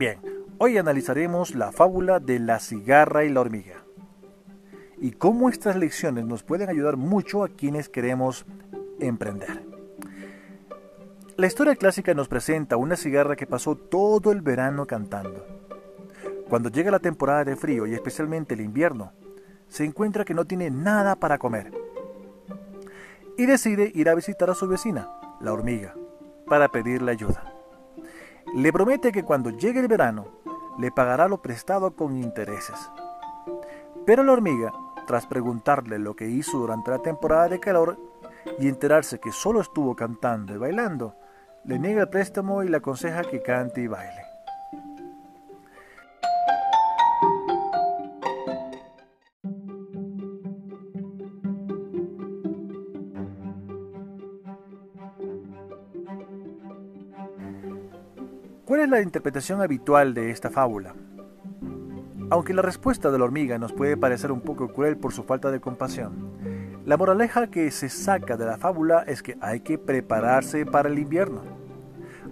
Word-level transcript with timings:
Bien, 0.00 0.18
hoy 0.56 0.78
analizaremos 0.78 1.54
la 1.54 1.72
fábula 1.72 2.20
de 2.20 2.38
la 2.38 2.58
cigarra 2.58 3.22
y 3.24 3.28
la 3.28 3.42
hormiga 3.42 3.84
y 4.96 5.10
cómo 5.10 5.50
estas 5.50 5.76
lecciones 5.76 6.24
nos 6.24 6.42
pueden 6.42 6.70
ayudar 6.70 6.96
mucho 6.96 7.44
a 7.44 7.50
quienes 7.50 7.90
queremos 7.90 8.46
emprender. 8.98 9.62
La 11.36 11.46
historia 11.46 11.76
clásica 11.76 12.14
nos 12.14 12.28
presenta 12.28 12.78
una 12.78 12.96
cigarra 12.96 13.36
que 13.36 13.46
pasó 13.46 13.76
todo 13.76 14.32
el 14.32 14.40
verano 14.40 14.86
cantando. 14.86 15.44
Cuando 16.48 16.70
llega 16.70 16.90
la 16.90 17.00
temporada 17.00 17.44
de 17.44 17.56
frío 17.56 17.86
y 17.86 17.92
especialmente 17.92 18.54
el 18.54 18.62
invierno, 18.62 19.12
se 19.68 19.84
encuentra 19.84 20.24
que 20.24 20.32
no 20.32 20.46
tiene 20.46 20.70
nada 20.70 21.14
para 21.14 21.36
comer 21.36 21.72
y 23.36 23.44
decide 23.44 23.92
ir 23.94 24.08
a 24.08 24.14
visitar 24.14 24.48
a 24.48 24.54
su 24.54 24.66
vecina, 24.66 25.10
la 25.42 25.52
hormiga, 25.52 25.94
para 26.46 26.68
pedirle 26.68 27.12
ayuda. 27.12 27.49
Le 28.54 28.72
promete 28.72 29.12
que 29.12 29.24
cuando 29.24 29.50
llegue 29.50 29.80
el 29.80 29.88
verano 29.88 30.26
le 30.78 30.90
pagará 30.90 31.28
lo 31.28 31.42
prestado 31.42 31.94
con 31.94 32.16
intereses. 32.16 32.90
Pero 34.06 34.22
la 34.22 34.32
hormiga, 34.32 34.72
tras 35.06 35.26
preguntarle 35.26 35.98
lo 35.98 36.16
que 36.16 36.28
hizo 36.28 36.58
durante 36.58 36.90
la 36.90 37.00
temporada 37.00 37.48
de 37.48 37.60
calor 37.60 37.98
y 38.58 38.68
enterarse 38.68 39.20
que 39.20 39.32
solo 39.32 39.60
estuvo 39.60 39.94
cantando 39.94 40.54
y 40.54 40.58
bailando, 40.58 41.14
le 41.64 41.78
niega 41.78 42.02
el 42.02 42.08
préstamo 42.08 42.62
y 42.62 42.68
le 42.68 42.78
aconseja 42.78 43.22
que 43.22 43.42
cante 43.42 43.82
y 43.82 43.86
baile. 43.86 44.22
¿Cuál 58.70 58.82
es 58.82 58.88
la 58.88 59.02
interpretación 59.02 59.60
habitual 59.62 60.14
de 60.14 60.30
esta 60.30 60.48
fábula? 60.48 60.94
Aunque 62.30 62.54
la 62.54 62.62
respuesta 62.62 63.10
de 63.10 63.18
la 63.18 63.24
hormiga 63.24 63.58
nos 63.58 63.72
puede 63.72 63.96
parecer 63.96 64.30
un 64.30 64.42
poco 64.42 64.68
cruel 64.68 64.96
por 64.96 65.12
su 65.12 65.24
falta 65.24 65.50
de 65.50 65.60
compasión, 65.60 66.30
la 66.86 66.96
moraleja 66.96 67.48
que 67.48 67.68
se 67.72 67.88
saca 67.88 68.36
de 68.36 68.46
la 68.46 68.58
fábula 68.58 69.02
es 69.08 69.24
que 69.24 69.36
hay 69.40 69.58
que 69.58 69.76
prepararse 69.76 70.66
para 70.66 70.88
el 70.88 71.00
invierno. 71.00 71.42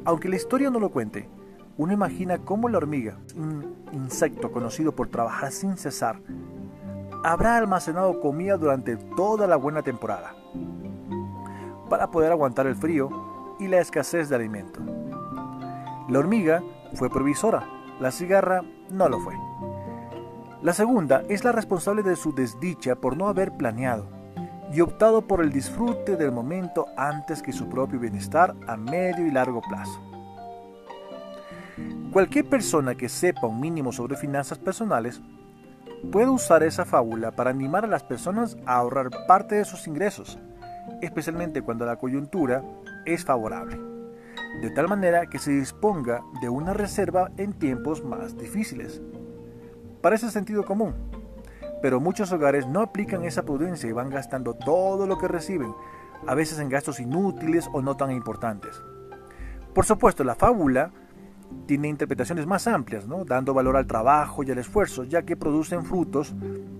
Aunque 0.04 0.28
la 0.28 0.36
historia 0.36 0.70
no 0.70 0.78
lo 0.78 0.90
cuente, 0.90 1.28
uno 1.76 1.92
imagina 1.92 2.38
cómo 2.38 2.68
la 2.68 2.78
hormiga, 2.78 3.18
un 3.36 3.74
insecto 3.90 4.52
conocido 4.52 4.94
por 4.94 5.08
trabajar 5.08 5.50
sin 5.50 5.76
cesar, 5.76 6.20
habrá 7.24 7.56
almacenado 7.56 8.20
comida 8.20 8.56
durante 8.56 8.96
toda 9.16 9.48
la 9.48 9.56
buena 9.56 9.82
temporada 9.82 10.36
para 11.90 12.12
poder 12.12 12.30
aguantar 12.30 12.68
el 12.68 12.76
frío 12.76 13.56
y 13.58 13.66
la 13.66 13.80
escasez 13.80 14.28
de 14.28 14.36
alimento. 14.36 14.97
La 16.08 16.20
hormiga 16.20 16.62
fue 16.94 17.10
provisora, 17.10 17.68
la 18.00 18.10
cigarra 18.10 18.62
no 18.88 19.10
lo 19.10 19.20
fue. 19.20 19.34
La 20.62 20.72
segunda 20.72 21.22
es 21.28 21.44
la 21.44 21.52
responsable 21.52 22.02
de 22.02 22.16
su 22.16 22.34
desdicha 22.34 22.96
por 22.96 23.14
no 23.14 23.28
haber 23.28 23.52
planeado 23.52 24.08
y 24.72 24.80
optado 24.80 25.26
por 25.26 25.42
el 25.42 25.52
disfrute 25.52 26.16
del 26.16 26.32
momento 26.32 26.86
antes 26.96 27.42
que 27.42 27.52
su 27.52 27.68
propio 27.68 28.00
bienestar 28.00 28.54
a 28.66 28.78
medio 28.78 29.26
y 29.26 29.30
largo 29.30 29.60
plazo. 29.60 30.00
Cualquier 32.10 32.48
persona 32.48 32.94
que 32.94 33.10
sepa 33.10 33.46
un 33.46 33.60
mínimo 33.60 33.92
sobre 33.92 34.16
finanzas 34.16 34.56
personales 34.56 35.20
puede 36.10 36.30
usar 36.30 36.62
esa 36.62 36.86
fábula 36.86 37.32
para 37.32 37.50
animar 37.50 37.84
a 37.84 37.88
las 37.88 38.02
personas 38.02 38.56
a 38.64 38.76
ahorrar 38.76 39.10
parte 39.26 39.56
de 39.56 39.66
sus 39.66 39.86
ingresos, 39.86 40.38
especialmente 41.02 41.60
cuando 41.60 41.84
la 41.84 41.96
coyuntura 41.96 42.64
es 43.04 43.26
favorable 43.26 43.97
de 44.60 44.70
tal 44.70 44.88
manera 44.88 45.26
que 45.26 45.38
se 45.38 45.52
disponga 45.52 46.22
de 46.40 46.48
una 46.48 46.72
reserva 46.72 47.30
en 47.36 47.52
tiempos 47.52 48.04
más 48.04 48.36
difíciles. 48.36 49.00
Parece 50.00 50.30
sentido 50.30 50.64
común, 50.64 50.94
pero 51.82 52.00
muchos 52.00 52.32
hogares 52.32 52.66
no 52.66 52.80
aplican 52.80 53.24
esa 53.24 53.44
prudencia 53.44 53.88
y 53.88 53.92
van 53.92 54.10
gastando 54.10 54.54
todo 54.54 55.06
lo 55.06 55.18
que 55.18 55.28
reciben, 55.28 55.72
a 56.26 56.34
veces 56.34 56.58
en 56.58 56.68
gastos 56.68 57.00
inútiles 57.00 57.68
o 57.72 57.82
no 57.82 57.96
tan 57.96 58.10
importantes. 58.10 58.82
Por 59.74 59.84
supuesto, 59.84 60.24
la 60.24 60.34
fábula 60.34 60.90
tiene 61.66 61.88
interpretaciones 61.88 62.46
más 62.46 62.66
amplias, 62.66 63.06
¿no? 63.06 63.24
dando 63.24 63.54
valor 63.54 63.76
al 63.76 63.86
trabajo 63.86 64.42
y 64.42 64.50
al 64.50 64.58
esfuerzo, 64.58 65.04
ya 65.04 65.22
que 65.22 65.36
producen 65.36 65.84
frutos, 65.84 66.34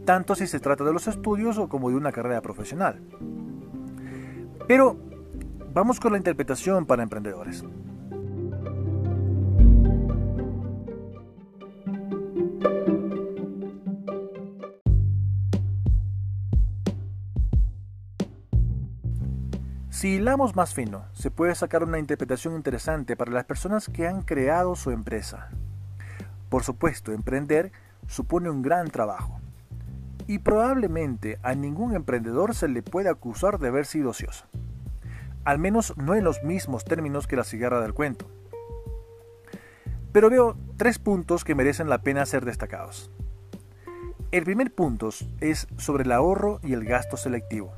tanto 0.04 0.34
si 0.34 0.46
se 0.46 0.60
trata 0.60 0.84
de 0.84 0.92
los 0.92 1.06
estudios 1.06 1.58
o 1.58 1.68
como 1.68 1.90
de 1.90 1.96
una 1.96 2.12
carrera 2.12 2.40
profesional. 2.40 3.00
Pero 4.66 4.96
Vamos 5.74 6.00
con 6.00 6.12
la 6.12 6.18
interpretación 6.18 6.86
para 6.86 7.02
emprendedores. 7.02 7.62
Si 19.90 20.08
hilamos 20.14 20.56
más 20.56 20.74
fino, 20.74 21.04
se 21.12 21.30
puede 21.30 21.54
sacar 21.54 21.82
una 21.82 21.98
interpretación 21.98 22.54
interesante 22.54 23.16
para 23.16 23.32
las 23.32 23.44
personas 23.44 23.88
que 23.88 24.06
han 24.06 24.22
creado 24.22 24.74
su 24.74 24.90
empresa. 24.90 25.50
Por 26.48 26.62
supuesto, 26.62 27.12
emprender 27.12 27.72
supone 28.06 28.48
un 28.48 28.62
gran 28.62 28.88
trabajo. 28.88 29.40
Y 30.26 30.38
probablemente 30.38 31.38
a 31.42 31.54
ningún 31.54 31.94
emprendedor 31.94 32.54
se 32.54 32.68
le 32.68 32.82
puede 32.82 33.10
acusar 33.10 33.58
de 33.58 33.68
haber 33.68 33.86
sido 33.86 34.10
ocioso 34.10 34.46
al 35.48 35.58
menos 35.58 35.96
no 35.96 36.14
en 36.14 36.24
los 36.24 36.44
mismos 36.44 36.84
términos 36.84 37.26
que 37.26 37.34
la 37.34 37.42
cigarra 37.42 37.80
del 37.80 37.94
cuento. 37.94 38.26
Pero 40.12 40.28
veo 40.28 40.58
tres 40.76 40.98
puntos 40.98 41.42
que 41.42 41.54
merecen 41.54 41.88
la 41.88 42.02
pena 42.02 42.26
ser 42.26 42.44
destacados. 42.44 43.10
El 44.30 44.44
primer 44.44 44.74
punto 44.74 45.08
es 45.40 45.66
sobre 45.78 46.04
el 46.04 46.12
ahorro 46.12 46.60
y 46.62 46.74
el 46.74 46.84
gasto 46.84 47.16
selectivo. 47.16 47.72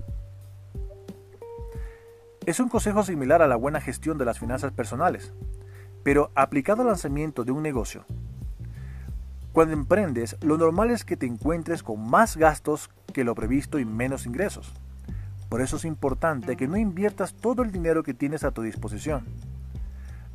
Es 2.45 2.59
un 2.59 2.69
consejo 2.69 3.05
similar 3.05 3.41
a 3.41 3.47
la 3.47 3.55
buena 3.55 3.81
gestión 3.81 4.19
de 4.19 4.25
las 4.25 4.41
finanzas 4.41 4.73
personales, 4.73 5.33
pero 6.03 6.33
aplicado 6.35 6.83
al 6.83 6.89
lanzamiento 6.89 7.45
de 7.45 7.53
un 7.53 7.63
negocio. 7.63 8.05
Cuando 9.53 9.75
emprendes, 9.75 10.37
lo 10.41 10.59
normal 10.59 10.91
es 10.91 11.05
que 11.05 11.17
te 11.17 11.27
encuentres 11.27 11.85
con 11.85 12.11
más 12.11 12.37
gastos 12.37 12.91
que 13.15 13.23
lo 13.23 13.37
previsto 13.37 13.79
y 13.79 13.85
menos 13.85 14.27
ingresos. 14.27 14.75
Por 15.51 15.61
eso 15.61 15.77
es 15.77 15.85
importante 15.85 16.57
que 16.57 16.69
no 16.69 16.77
inviertas 16.77 17.35
todo 17.35 17.63
el 17.63 17.73
dinero 17.73 18.05
que 18.05 18.15
tienes 18.15 18.45
a 18.45 18.53
tu 18.53 18.63
disposición. 18.63 19.27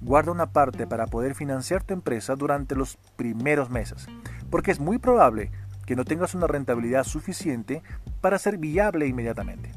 Guarda 0.02 0.34
una 0.34 0.52
parte 0.52 0.86
para 0.86 1.08
poder 1.08 1.36
financiar 1.36 1.84
tu 1.84 1.94
empresa 1.94 2.36
durante 2.36 2.76
los 2.76 2.98
primeros 3.16 3.70
meses, 3.70 4.08
porque 4.52 4.72
es 4.72 4.80
muy 4.80 4.98
probable 4.98 5.52
que 5.86 5.96
no 5.96 6.04
tengas 6.04 6.36
una 6.36 6.48
rentabilidad 6.48 7.06
suficiente 7.06 7.82
para 8.20 8.38
ser 8.38 8.58
viable 8.58 9.08
inmediatamente. 9.08 9.72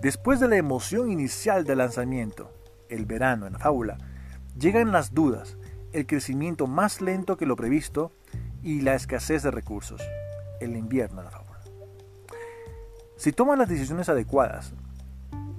Después 0.00 0.38
de 0.38 0.46
la 0.48 0.56
emoción 0.56 1.10
inicial 1.10 1.64
del 1.64 1.78
lanzamiento, 1.78 2.52
el 2.88 3.06
verano 3.06 3.48
en 3.48 3.54
la 3.54 3.58
fábula, 3.58 3.98
llegan 4.56 4.92
las 4.92 5.14
dudas, 5.14 5.56
el 5.92 6.06
crecimiento 6.06 6.68
más 6.68 7.00
lento 7.00 7.36
que 7.36 7.46
lo 7.46 7.56
previsto 7.56 8.12
y 8.62 8.82
la 8.82 8.94
escasez 8.94 9.42
de 9.42 9.50
recursos, 9.50 10.00
el 10.60 10.76
invierno 10.76 11.20
en 11.20 11.24
la 11.24 11.30
fábula. 11.32 11.43
Si 13.16 13.32
tomas 13.32 13.56
las 13.56 13.68
decisiones 13.68 14.08
adecuadas 14.08 14.72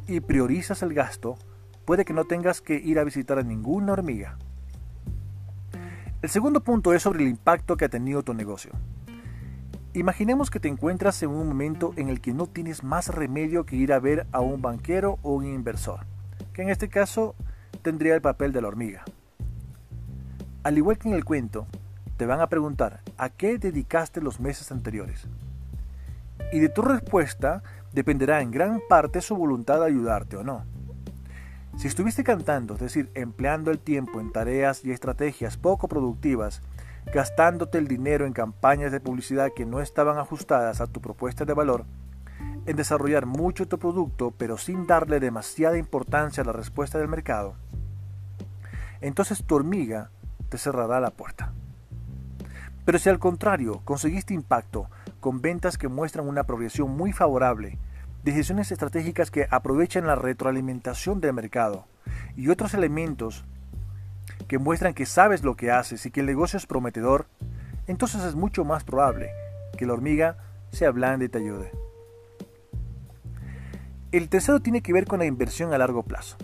y 0.08 0.20
priorizas 0.20 0.84
el 0.84 0.94
gasto, 0.94 1.38
puede 1.86 2.04
que 2.04 2.14
no 2.14 2.26
tengas 2.26 2.60
que 2.60 2.76
ir 2.76 3.00
a 3.00 3.06
visitar 3.06 3.40
a 3.40 3.44
ninguna 3.44 3.94
hormiga. 3.94 4.38
El 6.22 6.30
segundo 6.30 6.62
punto 6.62 6.94
es 6.94 7.04
sobre 7.04 7.24
el 7.24 7.30
impacto 7.30 7.78
que 7.78 7.86
ha 7.86 7.90
tenido 7.90 8.24
tu 8.24 8.34
negocio. 8.34 8.72
Imaginemos 9.94 10.52
que 10.52 10.60
te 10.60 10.68
encuentras 10.68 11.24
en 11.24 11.30
un 11.30 11.48
momento 11.48 11.94
en 11.96 12.10
el 12.10 12.20
que 12.20 12.34
no 12.34 12.48
tienes 12.48 12.84
más 12.84 13.08
remedio 13.08 13.66
que 13.66 13.78
ir 13.78 13.94
a 13.94 14.00
ver 14.00 14.28
a 14.34 14.42
un 14.42 14.62
banquero 14.62 15.18
o 15.22 15.36
un 15.36 15.46
inversor, 15.46 16.02
que 16.52 16.62
en 16.62 16.70
este 16.70 16.90
caso 16.90 17.35
tendría 17.82 18.16
el 18.16 18.22
papel 18.22 18.52
de 18.52 18.62
la 18.62 18.68
hormiga. 18.68 19.06
Al 20.64 20.78
igual 20.78 20.97
que 20.97 21.08
en 21.08 21.16
el 21.16 21.24
cuento, 21.24 21.68
te 22.18 22.26
van 22.26 22.41
a 22.41 22.50
preguntar 22.50 23.02
a 23.18 23.29
qué 23.29 23.58
dedicaste 23.58 24.20
los 24.20 24.41
meses 24.41 24.74
anteriores 24.74 25.29
y 26.52 26.59
de 26.59 26.70
tu 26.70 26.82
respuesta 26.82 27.64
dependerá 27.94 28.42
en 28.42 28.52
gran 28.52 28.82
parte 28.88 29.22
su 29.22 29.36
voluntad 29.36 29.80
de 29.80 29.88
ayudarte 29.88 30.38
o 30.38 30.44
no. 30.44 30.66
Si 31.78 31.88
estuviste 31.88 32.24
cantando, 32.24 32.76
es 32.76 32.80
decir, 32.80 33.12
empleando 33.16 33.72
el 33.72 33.80
tiempo 33.80 34.20
en 34.20 34.32
tareas 34.32 34.86
y 34.86 34.92
estrategias 34.92 35.58
poco 35.58 35.88
productivas, 35.88 36.62
gastándote 37.14 37.78
el 37.78 37.88
dinero 37.88 38.26
en 38.26 38.34
campañas 38.34 38.92
de 38.92 39.00
publicidad 39.00 39.52
que 39.56 39.66
no 39.66 39.82
estaban 39.82 40.18
ajustadas 40.18 40.82
a 40.82 40.88
tu 40.88 41.02
propuesta 41.02 41.46
de 41.46 41.53
valor, 41.53 41.86
en 42.66 42.76
desarrollar 42.76 43.26
mucho 43.26 43.68
tu 43.68 43.78
producto 43.78 44.32
pero 44.32 44.58
sin 44.58 44.88
darle 44.88 45.20
demasiada 45.20 45.78
importancia 45.78 46.44
a 46.44 46.46
la 46.46 46.53
respuesta 46.53 46.98
del 46.98 47.08
mercado, 47.08 47.56
entonces 49.02 49.44
tu 49.44 49.56
hormiga 49.56 50.09
te 50.50 50.58
cerrará 50.58 51.00
la 51.00 51.12
puerta. 51.12 51.53
Pero 52.86 53.00
si 53.00 53.09
al 53.09 53.20
contrario 53.20 53.82
conseguiste 53.84 54.34
impacto 54.34 54.90
con 55.26 55.42
ventas 55.42 55.80
que 55.80 55.88
muestran 55.88 56.28
una 56.28 56.44
progresión 56.44 56.96
muy 56.96 57.12
favorable, 57.12 57.80
decisiones 58.24 58.72
estratégicas 58.72 59.32
que 59.32 59.48
aprovechan 59.50 60.06
la 60.06 60.14
retroalimentación 60.14 61.20
del 61.20 61.34
mercado 61.34 61.88
y 62.36 62.50
otros 62.50 62.76
elementos 62.76 63.44
que 64.48 64.60
muestran 64.60 64.94
que 64.94 65.08
sabes 65.08 65.44
lo 65.44 65.56
que 65.56 65.72
haces 65.72 66.06
y 66.06 66.12
que 66.12 66.20
el 66.20 66.28
negocio 66.28 66.58
es 66.58 66.68
prometedor, 66.68 67.26
entonces 67.88 68.24
es 68.24 68.36
mucho 68.36 68.66
más 68.66 68.84
probable 68.84 69.32
que 69.80 69.88
la 69.88 69.94
hormiga 69.94 70.38
se 70.70 70.86
ablande 70.86 71.26
y 71.26 71.30
te 71.30 71.40
ayude. 71.40 71.72
El 74.12 74.30
tercero 74.30 74.60
tiene 74.60 74.82
que 74.82 74.94
ver 74.94 75.08
con 75.08 75.18
la 75.18 75.26
inversión 75.26 75.74
a 75.74 75.80
largo 75.80 76.04
plazo. 76.04 76.38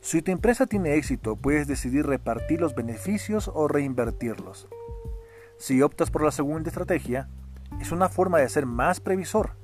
Si 0.00 0.22
tu 0.22 0.30
empresa 0.30 0.66
tiene 0.66 0.94
éxito, 0.94 1.34
puedes 1.34 1.66
decidir 1.66 2.06
repartir 2.06 2.60
los 2.60 2.76
beneficios 2.76 3.50
o 3.52 3.66
reinvertirlos. 3.66 4.68
Si 5.58 5.82
optas 5.82 6.12
por 6.12 6.22
la 6.22 6.30
segunda 6.30 6.68
estrategia, 6.68 7.28
es 7.78 7.92
una 7.92 8.08
forma 8.08 8.38
de 8.38 8.48
ser 8.48 8.66
más 8.66 9.00
previsor 9.00 9.56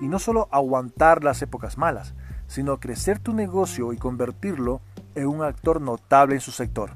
y 0.00 0.08
no 0.08 0.18
solo 0.18 0.48
aguantar 0.50 1.22
las 1.22 1.42
épocas 1.42 1.78
malas, 1.78 2.14
sino 2.46 2.80
crecer 2.80 3.18
tu 3.18 3.32
negocio 3.32 3.92
y 3.92 3.96
convertirlo 3.96 4.80
en 5.14 5.26
un 5.26 5.42
actor 5.42 5.80
notable 5.80 6.34
en 6.34 6.40
su 6.40 6.50
sector. 6.50 6.92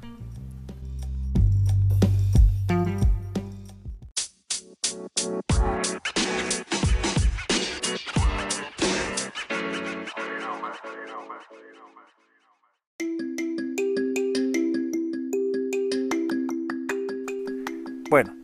Bueno, 18.09 18.36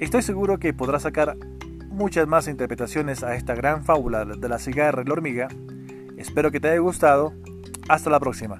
estoy 0.00 0.22
seguro 0.22 0.58
que 0.58 0.72
podrás 0.72 1.02
sacar 1.02 1.36
muchas 1.88 2.26
más 2.26 2.48
interpretaciones 2.48 3.22
a 3.22 3.34
esta 3.36 3.54
gran 3.54 3.84
fábula 3.84 4.24
de 4.24 4.48
la 4.48 4.58
cigarra 4.58 5.02
y 5.02 5.04
la 5.04 5.12
hormiga. 5.12 5.48
Espero 6.16 6.50
que 6.50 6.60
te 6.60 6.68
haya 6.68 6.80
gustado. 6.80 7.32
Hasta 7.88 8.10
la 8.10 8.20
próxima. 8.20 8.58